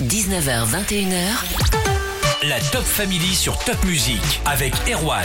19h, 0.00 0.66
21h. 0.66 2.46
La 2.46 2.60
Top 2.70 2.82
Family 2.82 3.34
sur 3.34 3.58
Top 3.60 3.82
Music 3.86 4.20
avec 4.44 4.74
Erwan. 4.92 5.24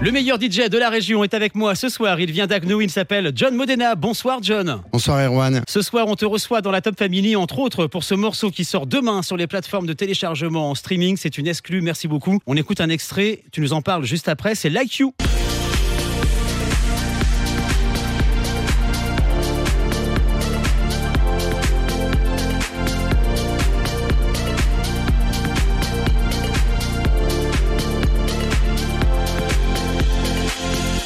Le 0.00 0.10
meilleur 0.10 0.40
DJ 0.40 0.70
de 0.70 0.78
la 0.78 0.88
région 0.88 1.22
est 1.22 1.34
avec 1.34 1.54
moi 1.54 1.74
ce 1.74 1.90
soir. 1.90 2.18
Il 2.18 2.32
vient 2.32 2.46
d'Agno, 2.46 2.80
il 2.80 2.88
s'appelle 2.88 3.32
John 3.34 3.54
Modena. 3.54 3.94
Bonsoir 3.94 4.38
John. 4.40 4.80
Bonsoir 4.92 5.20
Erwan. 5.20 5.62
Ce 5.68 5.82
soir, 5.82 6.06
on 6.08 6.16
te 6.16 6.24
reçoit 6.24 6.62
dans 6.62 6.70
la 6.70 6.80
Top 6.80 6.98
Family, 6.98 7.36
entre 7.36 7.58
autres 7.58 7.86
pour 7.86 8.02
ce 8.02 8.14
morceau 8.14 8.50
qui 8.50 8.64
sort 8.64 8.86
demain 8.86 9.20
sur 9.20 9.36
les 9.36 9.46
plateformes 9.46 9.86
de 9.86 9.92
téléchargement 9.92 10.70
en 10.70 10.74
streaming. 10.74 11.18
C'est 11.18 11.36
une 11.36 11.46
exclue, 11.46 11.82
merci 11.82 12.08
beaucoup. 12.08 12.38
On 12.46 12.56
écoute 12.56 12.80
un 12.80 12.88
extrait, 12.88 13.42
tu 13.52 13.60
nous 13.60 13.74
en 13.74 13.82
parles 13.82 14.04
juste 14.04 14.26
après, 14.26 14.54
c'est 14.54 14.70
Like 14.70 14.96
You. 15.00 15.12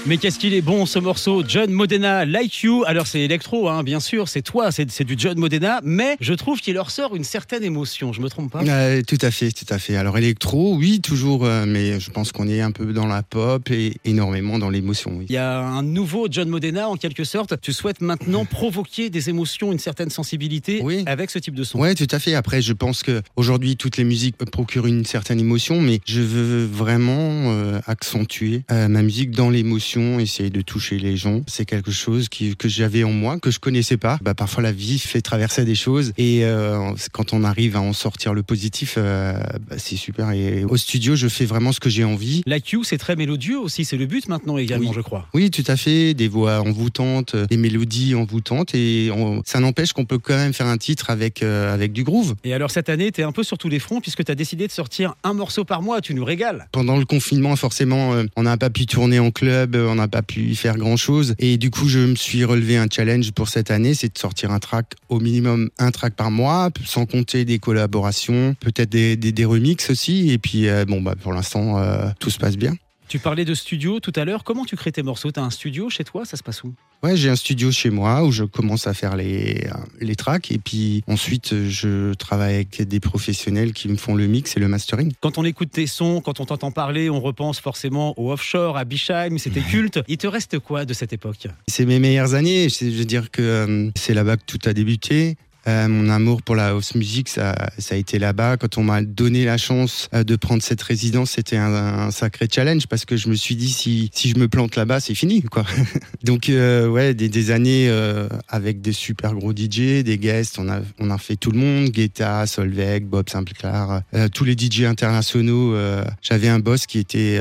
Mais 0.08 0.18
qu'est-ce 0.18 0.38
qu'il 0.38 0.54
est 0.54 0.60
bon 0.62 0.86
ce 0.86 1.00
morceau, 1.00 1.42
John 1.46 1.72
Modena, 1.72 2.24
Like 2.24 2.62
You. 2.62 2.84
Alors 2.86 3.08
c'est 3.08 3.20
électro, 3.22 3.68
hein, 3.68 3.82
bien 3.82 3.98
sûr, 3.98 4.28
c'est 4.28 4.40
toi, 4.42 4.70
c'est 4.70 5.02
du 5.02 5.16
John 5.18 5.36
Modena, 5.36 5.80
mais 5.82 6.16
je 6.20 6.32
trouve 6.32 6.60
qu'il 6.60 6.74
leur 6.74 6.92
sort 6.92 7.16
une 7.16 7.24
certaine 7.24 7.64
émotion. 7.64 8.12
Je 8.12 8.20
me 8.20 8.28
trompe 8.28 8.52
pas? 8.52 8.62
Euh, 8.62 9.02
tout 9.02 9.18
à 9.20 9.32
fait, 9.32 9.50
tout 9.50 9.64
à 9.68 9.80
fait. 9.80 9.96
Alors 9.96 10.16
électro, 10.16 10.76
oui, 10.76 11.00
toujours, 11.00 11.44
euh, 11.44 11.64
mais 11.66 11.98
je 11.98 12.10
pense 12.12 12.30
qu'on 12.30 12.46
est 12.46 12.60
un 12.60 12.70
peu 12.70 12.92
dans 12.92 13.08
la 13.08 13.24
pop 13.24 13.68
et 13.72 13.94
énormément 14.04 14.60
dans 14.60 14.70
l'émotion. 14.70 15.10
Oui. 15.16 15.26
Il 15.28 15.32
y 15.32 15.38
a 15.38 15.58
un 15.60 15.82
nouveau 15.82 16.28
John 16.30 16.48
Modena 16.48 16.88
en 16.88 16.96
quelque 16.96 17.24
sorte. 17.24 17.60
Tu 17.60 17.72
souhaites 17.72 18.00
maintenant 18.00 18.44
provoquer 18.50 19.10
des 19.10 19.28
émotions, 19.28 19.72
une 19.72 19.80
certaine 19.80 20.10
sensibilité 20.10 20.82
Oui. 20.84 21.02
avec 21.06 21.30
ce 21.32 21.40
type 21.40 21.54
de 21.54 21.64
son? 21.64 21.80
Ouais, 21.80 21.96
tout 21.96 22.06
à 22.12 22.20
fait. 22.20 22.34
Après, 22.34 22.62
je 22.62 22.74
pense 22.74 23.02
que 23.02 23.22
aujourd'hui, 23.34 23.76
toutes 23.76 23.96
les 23.96 24.04
musiques 24.04 24.36
procurent 24.36 24.86
une 24.86 25.04
certaine 25.04 25.40
émotion, 25.40 25.80
mais 25.80 25.98
je 26.06 26.20
veux 26.20 26.64
vraiment 26.64 27.50
euh, 27.50 27.80
accentuer 27.88 28.62
ma 28.70 29.02
musique 29.02 29.32
dans 29.32 29.50
l'émotion, 29.50 29.95
essayer 30.20 30.50
de 30.50 30.60
toucher 30.60 30.98
les 30.98 31.16
gens. 31.16 31.42
C'est 31.46 31.64
quelque 31.64 31.90
chose 31.90 32.28
qui, 32.28 32.56
que 32.56 32.68
j'avais 32.68 33.04
en 33.04 33.12
moi, 33.12 33.38
que 33.38 33.50
je 33.50 33.58
connaissais 33.58 33.96
pas. 33.96 34.18
Bah, 34.22 34.34
parfois, 34.34 34.62
la 34.62 34.72
vie 34.72 34.98
fait 34.98 35.20
traverser 35.20 35.64
des 35.64 35.74
choses, 35.74 36.12
et 36.18 36.44
euh, 36.44 36.92
quand 37.12 37.32
on 37.32 37.44
arrive 37.44 37.76
à 37.76 37.80
en 37.80 37.92
sortir 37.92 38.34
le 38.34 38.42
positif, 38.42 38.94
euh, 38.98 39.34
bah, 39.68 39.76
c'est 39.78 39.96
super. 39.96 40.30
Et 40.32 40.64
au 40.64 40.76
studio, 40.76 41.16
je 41.16 41.28
fais 41.28 41.44
vraiment 41.46 41.72
ce 41.72 41.80
que 41.80 41.90
j'ai 41.90 42.04
envie. 42.04 42.42
Like 42.46 42.70
You, 42.72 42.84
c'est 42.84 42.98
très 42.98 43.16
mélodieux 43.16 43.58
aussi, 43.58 43.84
c'est 43.84 43.96
le 43.96 44.06
but 44.06 44.28
maintenant 44.28 44.58
également, 44.58 44.90
Oui. 44.90 44.94
je 44.96 45.00
crois. 45.00 45.26
Oui, 45.34 45.50
tout 45.50 45.64
à 45.66 45.76
fait. 45.76 46.14
Des 46.14 46.28
voix 46.28 46.60
envoûtantes, 46.60 47.34
euh, 47.34 47.46
des 47.46 47.56
mélodies 47.56 48.14
envoûtantes, 48.14 48.74
et 48.74 49.10
on- 49.14 49.42
ça 49.44 49.60
n'empêche 49.60 49.92
qu'on 49.92 50.04
peut 50.04 50.18
quand 50.18 50.36
même 50.36 50.52
faire 50.52 50.66
un 50.66 50.78
titre 50.78 51.10
avec 51.10 51.42
euh, 51.42 51.72
avec 51.72 51.92
du 51.92 52.04
groove. 52.04 52.34
Et 52.44 52.52
alors 52.54 52.70
cette 52.70 52.88
année, 52.88 53.10
tu 53.12 53.20
es 53.20 53.24
un 53.24 53.32
peu 53.32 53.42
sur 53.42 53.58
tous 53.58 53.68
les 53.68 53.78
fronts 53.78 54.00
puisque 54.00 54.24
tu 54.24 54.32
as 54.32 54.34
décidé 54.34 54.66
de 54.66 54.72
sortir 54.72 55.14
un 55.24 55.32
morceau 55.34 55.64
par 55.64 55.82
mois, 55.82 56.00
tu 56.00 56.14
nous 56.14 56.24
régales. 56.24 56.68
Pendant 56.72 56.96
le 56.96 57.04
confinement, 57.04 57.54
forcément, 57.56 58.14
on 58.36 58.42
n'a 58.42 58.56
pas 58.56 58.70
pu 58.70 58.86
tourner 58.86 59.18
en 59.18 59.30
club, 59.30 59.76
on 59.86 59.94
n'a 59.96 60.08
pas 60.08 60.22
pu 60.22 60.54
faire 60.54 60.76
grand 60.76 60.96
chose. 60.96 61.34
Et 61.38 61.56
du 61.58 61.70
coup, 61.70 61.88
je 61.88 62.00
me 62.00 62.14
suis 62.14 62.44
relevé 62.44 62.76
un 62.76 62.86
challenge 62.90 63.32
pour 63.32 63.48
cette 63.48 63.70
année, 63.70 63.94
c'est 63.94 64.12
de 64.12 64.18
sortir 64.18 64.50
un 64.50 64.58
track 64.58 64.94
au 65.08 65.20
minimum 65.20 65.70
un 65.78 65.90
track 65.90 66.14
par 66.14 66.30
mois, 66.30 66.70
sans 66.84 67.06
compter 67.06 67.44
des 67.44 67.58
collaborations, 67.58 68.54
peut-être 68.60 68.90
des, 68.90 69.16
des, 69.16 69.32
des 69.32 69.44
remixes 69.44 69.90
aussi. 69.90 70.30
Et 70.30 70.38
puis, 70.38 70.68
euh, 70.68 70.84
bon, 70.84 71.00
bah, 71.00 71.14
pour 71.20 71.32
l'instant, 71.32 71.78
euh, 71.78 72.08
tout 72.18 72.30
se 72.30 72.38
passe 72.38 72.56
bien. 72.56 72.74
Tu 73.08 73.20
parlais 73.20 73.44
de 73.44 73.54
studio 73.54 74.00
tout 74.00 74.12
à 74.16 74.24
l'heure, 74.24 74.42
comment 74.42 74.64
tu 74.64 74.74
crées 74.74 74.90
tes 74.90 75.02
morceaux? 75.02 75.30
Tu 75.30 75.38
as 75.38 75.42
un 75.44 75.50
studio 75.50 75.88
chez 75.88 76.02
toi, 76.02 76.24
ça 76.24 76.36
se 76.36 76.42
passe 76.42 76.64
où? 76.64 76.74
Ouais, 77.04 77.16
j'ai 77.16 77.28
un 77.28 77.36
studio 77.36 77.70
chez 77.70 77.90
moi 77.90 78.24
où 78.24 78.32
je 78.32 78.42
commence 78.42 78.88
à 78.88 78.94
faire 78.94 79.16
les, 79.16 79.68
les 80.00 80.16
tracks. 80.16 80.50
Et 80.50 80.58
puis 80.58 81.04
ensuite, 81.06 81.68
je 81.68 82.14
travaille 82.14 82.54
avec 82.56 82.82
des 82.82 82.98
professionnels 82.98 83.72
qui 83.72 83.88
me 83.88 83.96
font 83.96 84.14
le 84.14 84.26
mix 84.26 84.56
et 84.56 84.60
le 84.60 84.66
mastering. 84.66 85.12
Quand 85.20 85.38
on 85.38 85.44
écoute 85.44 85.70
tes 85.70 85.86
sons, 85.86 86.20
quand 86.20 86.40
on 86.40 86.46
t'entend 86.46 86.72
parler, 86.72 87.08
on 87.08 87.20
repense 87.20 87.60
forcément 87.60 88.18
au 88.18 88.32
offshore, 88.32 88.76
à 88.76 88.84
Bichheim, 88.84 89.38
c'était 89.38 89.60
culte. 89.60 90.00
Il 90.08 90.16
te 90.16 90.26
reste 90.26 90.58
quoi 90.58 90.84
de 90.84 90.92
cette 90.92 91.12
époque? 91.12 91.46
C'est 91.68 91.84
mes 91.84 92.00
meilleures 92.00 92.34
années. 92.34 92.68
Je 92.68 92.86
veux 92.86 93.04
dire 93.04 93.30
que 93.30 93.42
euh, 93.42 93.90
c'est 93.94 94.14
là-bas 94.14 94.36
que 94.36 94.44
tout 94.46 94.58
a 94.64 94.72
débuté. 94.72 95.36
Euh, 95.68 95.88
mon 95.88 96.08
amour 96.10 96.42
pour 96.42 96.54
la 96.54 96.68
house 96.68 96.94
music, 96.94 97.28
ça, 97.28 97.54
ça 97.78 97.94
a 97.94 97.98
été 97.98 98.18
là-bas. 98.18 98.56
Quand 98.56 98.78
on 98.78 98.84
m'a 98.84 99.02
donné 99.02 99.44
la 99.44 99.58
chance 99.58 100.08
euh, 100.14 100.22
de 100.22 100.36
prendre 100.36 100.62
cette 100.62 100.82
résidence, 100.82 101.32
c'était 101.32 101.56
un, 101.56 102.10
sacré 102.10 102.46
challenge 102.50 102.86
parce 102.86 103.04
que 103.04 103.16
je 103.16 103.28
me 103.28 103.34
suis 103.34 103.56
dit 103.56 103.70
si, 103.70 104.10
si 104.14 104.28
je 104.30 104.38
me 104.38 104.48
plante 104.48 104.76
là-bas, 104.76 105.00
c'est 105.00 105.14
fini, 105.14 105.42
quoi. 105.42 105.64
Donc 106.24 106.48
euh, 106.48 106.88
ouais, 106.88 107.14
des, 107.14 107.28
des 107.28 107.50
années 107.50 107.88
euh, 107.88 108.28
avec 108.48 108.80
des 108.80 108.92
super 108.92 109.34
gros 109.34 109.52
DJ, 109.52 110.02
des 110.04 110.18
guests. 110.18 110.58
On 110.58 110.68
a, 110.68 110.80
on 110.98 111.10
a 111.10 111.18
fait 111.18 111.36
tout 111.36 111.50
le 111.50 111.58
monde, 111.58 111.90
Guetta, 111.90 112.46
Solveig, 112.46 113.00
Bob 113.00 113.28
Sinclair, 113.28 114.02
euh, 114.14 114.28
tous 114.28 114.44
les 114.44 114.56
DJ 114.56 114.82
internationaux. 114.82 115.74
J'avais 116.22 116.48
un 116.48 116.58
boss 116.58 116.86
qui 116.86 116.98
était 116.98 117.40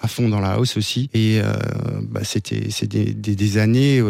à 0.00 0.08
fond 0.08 0.28
dans 0.28 0.40
la 0.40 0.52
house 0.52 0.76
aussi, 0.76 1.10
et 1.14 1.40
bah, 2.02 2.20
c'était 2.24 2.70
c'est 2.70 2.86
des, 2.86 3.12
des, 3.14 3.34
des 3.34 3.58
années 3.58 4.02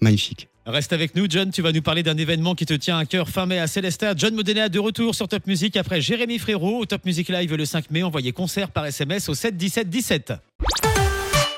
magnifiques. 0.00 0.48
Reste 0.64 0.92
avec 0.92 1.16
nous, 1.16 1.26
John. 1.28 1.50
Tu 1.50 1.60
vas 1.60 1.72
nous 1.72 1.82
parler 1.82 2.04
d'un 2.04 2.16
événement 2.16 2.54
qui 2.54 2.66
te 2.66 2.74
tient 2.74 2.96
à 2.96 3.04
cœur 3.04 3.28
fin 3.28 3.46
mai 3.46 3.58
à 3.58 3.66
Célestat. 3.66 4.14
John 4.16 4.34
Modena 4.34 4.68
de 4.68 4.78
retour 4.78 5.14
sur 5.14 5.26
Top 5.26 5.46
Music 5.46 5.76
après 5.76 6.00
Jérémy 6.00 6.38
Frérot 6.38 6.78
au 6.78 6.86
Top 6.86 7.04
Music 7.04 7.28
Live 7.28 7.54
le 7.54 7.64
5 7.64 7.90
mai. 7.90 8.04
Envoyez 8.04 8.32
concert 8.32 8.70
par 8.70 8.86
SMS 8.86 9.28
au 9.28 9.34
7 9.34 9.56
17 9.56 9.90
17. 9.90 10.32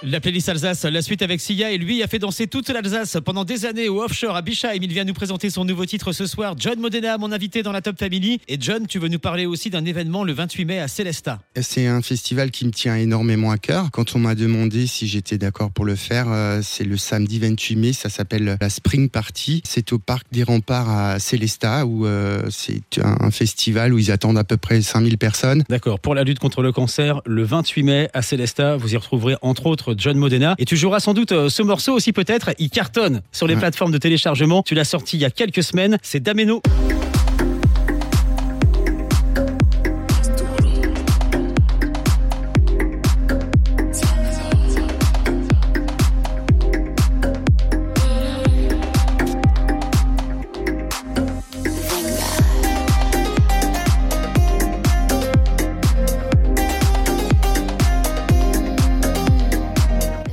La 0.07 0.21
playlist 0.21 0.51
Alsace, 0.51 0.85
la 0.85 1.01
suite 1.01 1.23
avec 1.23 1.41
Sia 1.41 1.71
et 1.71 1.79
lui 1.79 2.03
a 2.03 2.07
fait 2.07 2.19
danser 2.19 2.47
toute 2.47 2.69
l'Alsace 2.69 3.17
pendant 3.25 3.45
des 3.45 3.65
années 3.65 3.89
au 3.89 4.03
offshore 4.03 4.37
à 4.37 4.43
Bichheim. 4.43 4.79
Il 4.83 4.93
vient 4.93 5.05
nous 5.05 5.15
présenter 5.15 5.49
son 5.49 5.65
nouveau 5.65 5.87
titre 5.87 6.13
ce 6.13 6.27
soir. 6.27 6.57
John 6.59 6.79
Modena, 6.79 7.17
mon 7.17 7.33
invité 7.33 7.63
dans 7.63 7.73
la 7.73 7.81
Top 7.81 7.99
Family. 7.99 8.39
Et 8.47 8.59
John, 8.61 8.87
tu 8.87 8.99
veux 8.99 9.09
nous 9.09 9.19
parler 9.19 9.47
aussi 9.47 9.71
d'un 9.71 9.87
événement 9.87 10.23
le 10.23 10.35
28 10.35 10.65
mai 10.67 10.79
à 10.79 10.89
Célestat. 10.89 11.39
C'est 11.59 11.87
un 11.87 12.03
festival 12.03 12.51
qui 12.51 12.67
me 12.67 12.71
tient 12.71 12.97
énormément 12.97 13.51
à 13.51 13.57
cœur. 13.57 13.91
Quand 13.93 14.15
on 14.15 14.19
m'a 14.19 14.35
demandé 14.35 14.87
si 14.87 15.09
j'étais 15.09 15.39
d'accord 15.39 15.71
pour 15.71 15.87
le 15.87 15.97
faire, 15.97 16.27
euh, 16.29 16.61
c'est 16.63 16.85
le 16.85 16.99
samedi 16.99 17.39
28 17.39 17.77
mai, 17.77 17.93
ça 17.95 18.11
s'appelle 18.11 18.59
la 18.61 18.69
Spring 18.69 19.09
Party. 19.09 19.63
C'est 19.65 19.91
au 19.95 19.99
parc 19.99 20.27
des 20.33 20.43
remparts 20.43 20.91
à 20.91 21.19
Célestat 21.19 21.87
où 21.87 22.05
euh, 22.05 22.43
c'est 22.51 22.83
un 23.03 23.31
festival 23.31 23.95
où 23.95 23.99
ils 23.99 24.13
attendent 24.13 24.37
à 24.37 24.45
peu 24.45 24.59
près 24.59 24.83
5000 24.83 25.17
personnes. 25.17 25.65
D'accord, 25.71 25.99
pour 25.99 26.15
la 26.15 26.25
lutte 26.25 26.41
contre 26.41 26.61
le 26.61 26.73
cancer, 26.73 27.23
le 27.25 27.43
28 27.43 27.83
mai 27.85 28.11
à 28.13 28.21
Célestat, 28.21 28.77
vous 28.77 28.93
y 28.93 28.99
retrouverez 28.99 29.37
entre 29.41 29.65
autres 29.65 29.94
John 29.97 30.17
Modena. 30.19 30.55
Et 30.59 30.65
tu 30.65 30.77
joueras 30.77 31.01
sans 31.01 31.15
doute 31.15 31.33
euh, 31.33 31.49
ce 31.49 31.63
morceau 31.63 31.93
aussi 31.95 32.13
peut-être. 32.13 32.51
Il 32.59 32.71
cartonne 32.71 33.23
sur 33.33 33.47
les 33.47 33.55
Ouais. 33.55 33.61
plateformes 33.61 33.93
de 33.93 33.99
téléchargement. 33.99 34.63
Tu 34.63 34.75
l'as 34.75 34.85
sorti 34.85 35.17
il 35.17 35.21
y 35.21 35.25
a 35.25 35.31
quelques 35.31 35.63
semaines. 35.63 35.99
C'est 36.03 36.21
Dameno. 36.21 36.61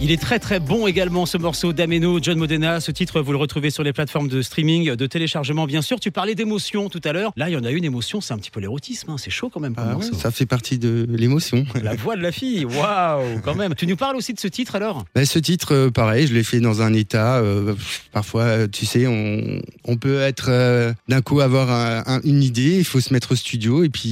Il 0.03 0.09
est 0.09 0.19
très 0.19 0.39
très 0.39 0.59
bon 0.59 0.88
également 0.88 1.28
ce 1.28 1.38
morceau 1.38 1.73
d'Ameno, 1.73 2.17
John 2.23 2.39
Modena. 2.39 2.79
Ce 2.79 2.89
titre, 2.89 3.22
vous 3.22 3.31
le 3.34 3.38
retrouvez 3.38 3.69
sur 3.69 3.84
les 3.84 3.94
plateformes 3.94 4.28
de 4.29 4.41
streaming, 4.41 4.95
de 4.95 5.06
téléchargement 5.06 5.67
bien 5.67 5.84
sûr. 5.84 6.00
Tu 6.00 6.09
parlais 6.09 6.34
d'émotion 6.34 6.89
tout 6.89 7.00
à 7.03 7.13
l'heure. 7.13 7.31
Là, 7.35 7.50
il 7.50 7.53
y 7.53 7.56
en 7.56 7.63
a 7.63 7.69
une 7.69 7.84
émotion, 7.84 8.19
c'est 8.19 8.34
un 8.34 8.39
petit 8.39 8.50
peu 8.50 8.59
l'érotisme. 8.59 9.12
hein. 9.12 9.17
C'est 9.19 9.29
chaud 9.29 9.51
quand 9.53 9.59
même 9.59 9.75
comme 9.75 9.88
Ah 9.88 9.97
ouais, 9.97 10.06
ça 10.17 10.31
fait 10.31 10.47
partie 10.47 10.79
de 10.79 11.06
l'émotion. 11.07 11.67
La 11.84 11.94
voix 11.94 12.16
de 12.16 12.22
la 12.23 12.31
fille, 12.31 12.66
waouh, 12.66 13.41
quand 13.44 13.53
même. 13.53 13.75
Tu 13.75 13.85
nous 13.85 13.95
parles 13.95 14.16
aussi 14.16 14.34
de 14.34 14.39
ce 14.39 14.47
titre 14.47 14.73
alors? 14.73 15.06
Ben, 15.13 15.23
ce 15.23 15.38
titre, 15.38 15.75
euh, 15.75 15.91
pareil, 15.91 16.25
je 16.25 16.33
l'ai 16.33 16.44
fait 16.44 16.59
dans 16.62 16.81
un 16.81 16.94
état. 16.95 17.38
euh, 17.38 17.75
parfois, 18.12 18.68
tu 18.68 18.88
sais, 18.88 19.06
on, 19.06 19.62
on 19.85 19.97
peut 19.97 20.19
être 20.22 20.47
euh, 20.50 20.94
d'un 21.09 21.22
coup 21.22 21.41
avoir 21.41 21.69
un- 21.69 22.03
un- 22.07 22.22
une 22.23 22.41
idée, 22.41 22.79
il 22.79 22.85
faut 22.85 23.01
se 23.01 23.13
mettre 23.13 23.33
au 23.33 23.35
studio 23.35 23.83
et 23.83 23.89
puis 23.89 24.09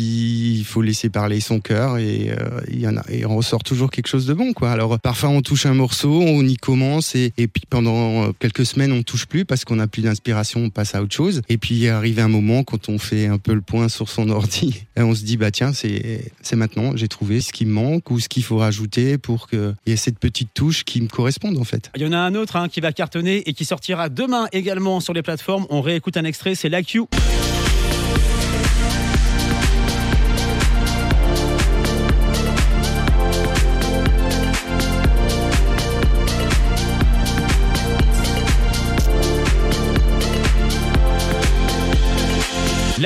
il 0.60 0.66
faut 0.66 0.84
laisser 0.84 1.10
parler 1.10 1.40
son 1.40 1.60
cœur 1.60 1.98
et 1.98 2.30
euh, 2.30 2.62
il 2.70 2.80
y 2.80 2.88
en 2.88 2.96
a, 2.98 3.04
et 3.10 3.26
on 3.26 3.36
ressort 3.36 3.64
toujours 3.64 3.90
quelque 3.90 4.08
chose 4.08 4.28
de 4.28 4.36
bon, 4.36 4.54
quoi. 4.54 4.70
Alors 4.70 5.00
parfois 5.00 5.30
on 5.30 5.42
touche 5.42 5.66
un 5.66 5.79
on 6.04 6.46
y 6.46 6.56
commence 6.58 7.16
et, 7.16 7.32
puis 7.36 7.64
pendant 7.70 8.24
euh, 8.24 8.32
quelques 8.40 8.66
semaines 8.66 8.92
on 8.92 9.04
touche 9.04 9.26
plus 9.26 9.46
parce 9.46 9.66
qu'on 9.66 9.78
n'a 9.78 9.88
plus 9.88 10.02
d'inspiration, 10.02 10.62
on 10.62 10.70
passe 10.70 10.96
à 10.96 11.02
autre 11.02 11.16
chose. 11.16 11.42
Et 11.50 11.58
puis 11.58 11.88
arrive 11.88 12.20
un 12.20 12.28
moment 12.28 12.64
quand 12.64 12.90
on 12.90 12.98
fait 12.98 13.28
un 13.28 13.38
peu 13.38 13.54
le 13.54 13.62
point 13.62 13.90
sur 13.90 14.10
son 14.10 14.30
ordi, 14.30 14.84
et 14.96 15.02
on 15.02 15.16
se 15.16 15.24
dit 15.24 15.38
bah 15.38 15.52
tiens 15.52 15.72
c'est 15.74 16.56
maintenant, 16.56 16.96
j'ai 16.96 17.08
trouvé 17.08 17.42
ce 17.42 17.52
qui 17.52 17.66
me 17.66 17.72
manque 17.72 18.12
ou 18.12 18.20
ce 18.20 18.30
qu'il 18.30 18.44
faut 18.44 18.58
rajouter 18.58 19.18
pour 19.18 19.50
qu'il 19.50 19.76
y 19.88 19.92
ait 19.92 19.98
cette 19.98 20.20
petite 20.20 20.50
touche 20.54 20.84
qui 20.84 21.02
me 21.02 21.08
corresponde 21.08 21.58
en 21.58 21.64
fait. 21.64 21.92
Il 21.96 22.02
y 22.02 22.06
en 22.06 22.14
a 22.14 22.18
un 22.18 22.36
autre 22.36 22.56
hein, 22.56 22.70
qui 22.70 22.82
va 22.82 22.92
cartonner 22.92 23.48
et 23.48 23.54
qui 23.54 23.66
sortira 23.66 24.10
demain 24.10 24.48
également 24.52 25.00
sur 25.00 25.14
les 25.14 25.22
plateformes. 25.22 25.66
On 25.70 25.82
réécoute 25.82 26.18
un 26.18 26.26
extrait, 26.26 26.56
c'est 26.56 26.70
Like 26.70 26.98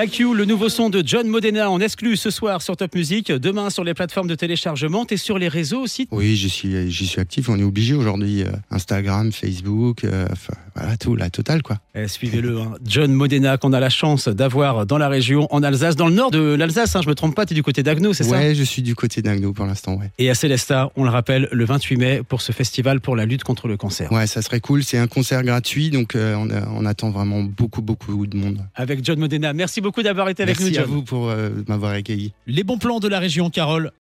Like 0.04 0.20
You, 0.20 0.34
le 0.34 0.44
nouveau 0.44 0.68
son 0.68 0.90
de 0.90 1.02
John 1.06 1.30
Modena 1.30 1.72
en 1.72 1.80
exclu 1.80 2.18
ce 2.18 2.30
soir 2.30 2.62
sur 2.62 2.76
Top 2.76 2.94
Music, 2.94 3.32
demain 3.32 3.70
sur 3.70 3.86
les 3.86 3.94
plateformes 3.94 4.28
de 4.28 4.36
téléchargement 4.36 5.06
et 5.10 5.16
sur 5.16 5.38
les 5.38 5.48
réseaux 5.48 5.80
aussi. 5.80 6.10
Oui, 6.12 6.36
j'y 6.36 6.50
suis, 6.50 6.92
j'y 6.92 7.08
suis 7.08 7.22
actif. 7.22 7.48
On 7.48 7.58
est 7.58 7.64
obligé 7.64 7.94
aujourd'hui. 7.94 8.44
euh, 8.44 8.48
Instagram, 8.70 9.32
Facebook, 9.32 10.04
euh, 10.04 10.28
enfin, 10.30 10.56
voilà 10.76 10.98
tout, 10.98 11.16
la 11.16 11.30
totale 11.30 11.64
quoi. 11.64 11.78
Eh, 11.96 12.10
Suivez-le, 12.10 12.60
hein. 12.60 12.74
John 12.86 13.14
Modena 13.14 13.56
qu'on 13.56 13.72
a 13.72 13.80
la 13.80 13.90
chance 13.90 14.28
d'avoir 14.28 14.86
dans 14.86 14.98
la 14.98 15.08
région, 15.08 15.48
en 15.52 15.64
Alsace, 15.64 15.96
dans 15.96 16.08
le 16.10 16.16
nord 16.16 16.32
de 16.32 16.54
l'Alsace, 16.54 16.98
hein, 16.98 17.02
je 17.02 17.08
me 17.08 17.16
trompe 17.16 17.34
pas, 17.34 17.46
tu 17.46 17.54
es 17.54 17.56
du 17.56 17.64
côté 17.64 17.82
d'Agno, 17.82 18.12
c'est 18.12 18.26
ça? 18.26 18.32
Ouais, 18.32 18.56
je 18.56 18.64
suis 18.64 18.82
du 18.82 18.96
côté 18.96 19.22
d'Agno 19.22 19.54
pour 19.54 19.66
l'instant. 19.66 19.96
Ouais. 19.96 20.12
Et 20.20 20.30
à 20.30 20.36
Célesta, 20.36 20.92
on 20.98 21.06
le 21.06 21.12
rappelle, 21.12 21.48
le 21.50 21.64
28 21.64 21.96
mai 21.96 22.22
pour 22.28 22.42
ce 22.42 22.52
festival 22.52 23.00
pour 23.00 23.16
la 23.16 23.26
lutte 23.26 23.46
contre 23.46 23.70
le 23.70 23.78
cancer. 23.78 24.12
Ouais, 24.12 24.28
ça 24.28 24.42
serait 24.42 24.60
cool. 24.60 24.84
C'est 24.84 24.98
un 24.98 25.08
concert 25.08 25.44
gratuit, 25.44 25.92
donc 25.92 26.18
euh, 26.18 26.36
on 26.76 26.86
attend 26.86 27.10
vraiment 27.10 27.42
beaucoup, 27.42 27.82
beaucoup 27.82 28.28
de 28.28 28.36
monde. 28.36 28.58
Avec 28.76 29.00
John 29.06 29.18
Modena. 29.18 29.54
Merci 29.54 29.80
beaucoup 29.80 29.93
d'avoir 30.02 30.30
été 30.30 30.44
avec 30.44 30.60
Merci 30.60 30.74
nous, 30.74 30.80
à 30.80 30.82
John. 30.82 30.90
vous 30.92 31.04
pour 31.04 31.30
euh, 31.30 31.50
m'avoir 31.68 31.92
accueilli. 31.92 32.34
Les 32.48 32.64
bons 32.64 32.78
plans 32.78 33.00
de 33.00 33.08
la 33.08 33.20
région, 33.20 33.50
Carole. 33.50 33.92